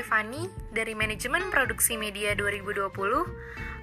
Fani 0.00 0.48
dari 0.72 0.96
Manajemen 0.96 1.52
Produksi 1.52 2.00
Media 2.00 2.32
2020, 2.32 2.88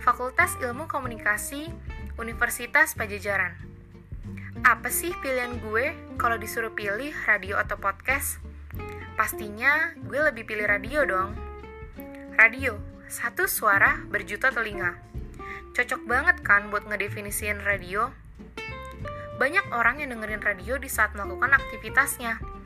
Fakultas 0.02 0.58
Ilmu 0.58 0.90
Komunikasi, 0.90 1.70
Universitas 2.18 2.98
Pajajaran. 2.98 3.54
Apa 4.66 4.90
sih 4.90 5.14
pilihan 5.22 5.62
gue 5.62 5.94
kalau 6.18 6.42
disuruh 6.42 6.74
pilih 6.74 7.14
radio 7.30 7.62
atau 7.62 7.78
podcast? 7.78 8.42
Pastinya 9.14 9.94
gue 10.10 10.18
lebih 10.26 10.50
pilih 10.50 10.66
radio 10.66 11.06
dong. 11.06 11.38
Radio, 12.34 12.82
satu 13.06 13.46
suara 13.46 14.02
berjuta 14.10 14.50
telinga. 14.50 14.98
Cocok 15.78 16.02
banget 16.10 16.42
kan 16.42 16.74
buat 16.74 16.90
ngedefinisiin 16.90 17.62
radio? 17.62 18.10
Banyak 19.38 19.70
orang 19.70 20.02
yang 20.02 20.18
dengerin 20.18 20.42
radio 20.42 20.82
di 20.82 20.90
saat 20.90 21.14
melakukan 21.14 21.54
aktivitasnya. 21.54 22.61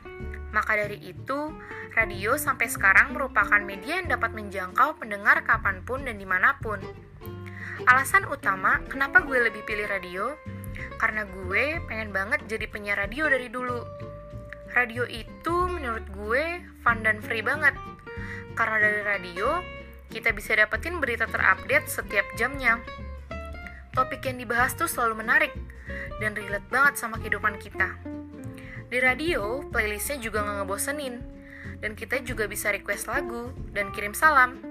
Maka 0.52 0.72
dari 0.76 1.00
itu, 1.04 1.52
radio 1.92 2.36
sampai 2.40 2.68
sekarang 2.68 3.12
merupakan 3.12 3.60
media 3.60 4.00
yang 4.00 4.08
dapat 4.08 4.32
menjangkau 4.32 4.96
pendengar 4.96 5.44
kapan 5.44 5.84
pun 5.84 6.04
dan 6.04 6.16
di 6.16 6.24
mana 6.24 6.56
pun. 6.60 6.80
Alasan 7.84 8.24
utama 8.32 8.80
kenapa 8.88 9.20
gue 9.20 9.36
lebih 9.36 9.62
pilih 9.68 9.84
radio, 9.84 10.32
karena 10.96 11.28
gue 11.28 11.80
pengen 11.84 12.12
banget 12.12 12.40
jadi 12.48 12.66
penyiar 12.72 12.96
radio 13.04 13.28
dari 13.28 13.52
dulu. 13.52 13.84
Radio 14.72 15.04
itu 15.08 15.56
menurut 15.68 16.04
gue 16.12 16.60
fun 16.80 17.04
dan 17.04 17.20
free 17.20 17.44
banget. 17.44 17.76
Karena 18.56 18.76
dari 18.80 19.00
radio, 19.04 19.60
kita 20.08 20.32
bisa 20.32 20.56
dapetin 20.56 21.00
berita 21.00 21.28
terupdate 21.28 21.88
setiap 21.88 22.24
jamnya. 22.40 22.80
Topik 23.92 24.24
yang 24.24 24.40
dibahas 24.40 24.76
tuh 24.76 24.88
selalu 24.88 25.24
menarik 25.24 25.52
dan 26.20 26.36
relate 26.36 26.68
banget 26.68 27.00
sama 27.00 27.20
kehidupan 27.20 27.60
kita. 27.60 27.96
Di 28.86 29.02
radio, 29.02 29.66
playlistnya 29.74 30.22
juga 30.22 30.46
nggak 30.46 30.62
ngebosenin, 30.62 31.18
dan 31.82 31.98
kita 31.98 32.22
juga 32.22 32.46
bisa 32.46 32.70
request 32.70 33.10
lagu 33.10 33.50
dan 33.74 33.90
kirim 33.90 34.14
salam. 34.14 34.62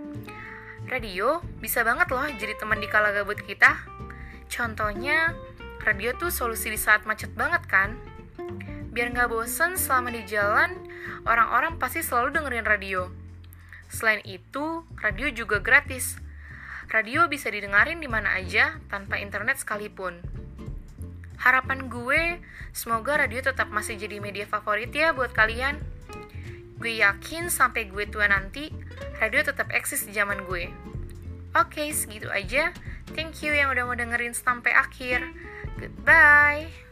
Radio 0.87 1.43
bisa 1.59 1.83
banget 1.83 2.07
loh 2.13 2.23
jadi 2.39 2.55
teman 2.55 2.79
di 2.79 2.87
kala 2.87 3.11
gabut 3.11 3.41
kita. 3.43 3.75
Contohnya, 4.47 5.35
radio 5.83 6.15
tuh 6.15 6.31
solusi 6.31 6.71
di 6.71 6.79
saat 6.79 7.03
macet 7.03 7.35
banget 7.35 7.67
kan? 7.67 7.99
Biar 8.95 9.11
nggak 9.11 9.27
bosen 9.27 9.75
selama 9.75 10.15
di 10.15 10.23
jalan, 10.23 10.71
orang-orang 11.27 11.75
pasti 11.75 11.99
selalu 11.99 12.39
dengerin 12.39 12.63
radio. 12.63 13.11
Selain 13.91 14.23
itu, 14.23 14.87
radio 15.03 15.27
juga 15.27 15.59
gratis. 15.59 16.15
Radio 16.87 17.27
bisa 17.27 17.51
didengarin 17.51 17.99
di 17.99 18.07
mana 18.07 18.39
aja 18.39 18.79
tanpa 18.87 19.19
internet 19.19 19.59
sekalipun. 19.59 20.23
Harapan 21.41 21.91
gue, 21.91 22.39
semoga 22.71 23.19
radio 23.19 23.43
tetap 23.43 23.71
masih 23.71 23.99
jadi 23.99 24.19
media 24.23 24.47
favorit 24.47 24.91
ya 24.91 25.11
buat 25.11 25.31
kalian. 25.35 25.79
Gue 26.79 26.99
yakin 26.99 27.47
sampai 27.47 27.87
gue 27.87 28.05
tua 28.11 28.27
nanti, 28.27 28.71
radio 29.19 29.41
tetap 29.41 29.71
eksis 29.71 30.05
di 30.05 30.13
zaman 30.15 30.43
gue. 30.45 30.69
Oke, 31.55 31.87
segitu 31.95 32.27
aja. 32.27 32.75
Thank 33.15 33.39
you 33.47 33.55
yang 33.55 33.71
udah 33.71 33.87
mau 33.87 33.95
dengerin 33.95 34.35
sampai 34.35 34.75
akhir. 34.75 35.23
Goodbye. 35.79 36.84